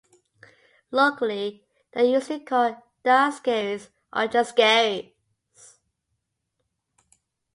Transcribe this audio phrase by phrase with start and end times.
[0.89, 5.11] Locally, they are usually called Da Skerries or just Skerries.